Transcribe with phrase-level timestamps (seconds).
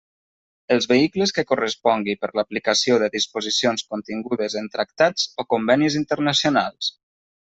[0.75, 6.93] Els vehicles que correspongui per l'aplicació de disposicions contingudes en tractats o convenis internacionals.